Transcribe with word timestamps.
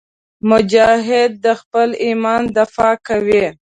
مجاهد 0.49 1.31
د 1.45 1.47
خپل 1.61 1.89
ایمان 2.05 2.41
دفاع 2.57 2.93
کوي. 3.07 3.45